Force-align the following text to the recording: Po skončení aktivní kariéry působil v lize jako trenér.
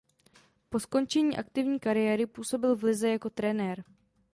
Po 0.69 0.79
skončení 0.79 1.37
aktivní 1.37 1.79
kariéry 1.79 2.25
působil 2.25 2.75
v 2.75 2.83
lize 2.83 3.09
jako 3.09 3.29
trenér. 3.29 3.83